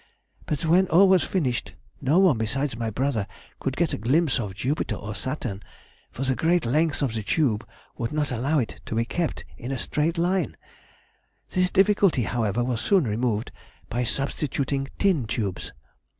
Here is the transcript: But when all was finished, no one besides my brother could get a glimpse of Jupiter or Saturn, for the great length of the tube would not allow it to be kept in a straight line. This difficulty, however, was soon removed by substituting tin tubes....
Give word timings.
But 0.47 0.65
when 0.65 0.87
all 0.87 1.07
was 1.07 1.23
finished, 1.23 1.73
no 2.01 2.17
one 2.17 2.39
besides 2.39 2.75
my 2.75 2.89
brother 2.89 3.27
could 3.59 3.77
get 3.77 3.93
a 3.93 3.99
glimpse 3.99 4.39
of 4.39 4.55
Jupiter 4.55 4.95
or 4.95 5.13
Saturn, 5.13 5.61
for 6.11 6.23
the 6.23 6.33
great 6.35 6.65
length 6.65 7.03
of 7.03 7.13
the 7.13 7.21
tube 7.21 7.67
would 7.99 8.11
not 8.11 8.31
allow 8.31 8.57
it 8.57 8.81
to 8.87 8.95
be 8.95 9.05
kept 9.05 9.45
in 9.59 9.71
a 9.71 9.77
straight 9.77 10.17
line. 10.17 10.57
This 11.51 11.69
difficulty, 11.69 12.23
however, 12.23 12.63
was 12.63 12.81
soon 12.81 13.03
removed 13.03 13.51
by 13.91 14.03
substituting 14.03 14.87
tin 14.97 15.27
tubes.... 15.27 15.71